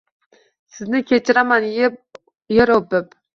Sizni 0.77 1.01
kechiraman 1.11 1.69
yer 2.61 2.75
oʻpib 2.79 3.15